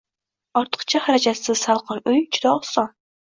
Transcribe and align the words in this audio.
Ortiqcha 0.61 1.01
xarajatsiz 1.07 1.61
salqin 1.67 2.01
uy– 2.15 2.19
juda 2.39 2.55
oson! 2.63 2.91